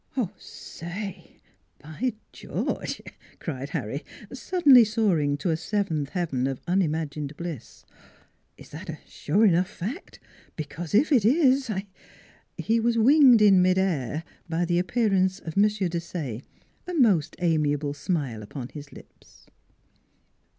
"Say! 0.39 1.41
by 1.77 2.13
George!" 2.33 3.03
cried 3.39 3.69
Harry, 3.69 4.03
suddenly 4.33 4.83
soaring 4.83 5.37
to 5.37 5.51
a 5.51 5.55
seventh 5.55 6.09
heaven 6.09 6.47
of 6.47 6.59
unimagined 6.67 7.37
bliss." 7.37 7.85
Is 8.57 8.69
that 8.71 8.89
a 8.89 8.97
sure 9.05 9.45
enough 9.45 9.69
fact? 9.69 10.19
Because 10.55 10.95
if 10.95 11.11
it 11.11 11.23
is 11.23 11.67
j 11.67 11.85
He 12.57 12.79
was 12.79 12.97
winged 12.97 13.43
in 13.43 13.61
mid 13.61 13.77
air 13.77 14.23
by 14.49 14.65
the 14.65 14.79
appearance 14.79 15.37
of 15.37 15.55
M. 15.55 15.65
Desaye, 15.67 16.41
a 16.87 16.95
most 16.95 17.35
amiable 17.37 17.93
smile 17.93 18.41
upon 18.41 18.69
his 18.69 18.91
lips. 18.91 19.45